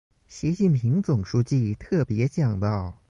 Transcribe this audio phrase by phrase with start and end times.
[0.27, 2.97] 习近平总书记特别讲到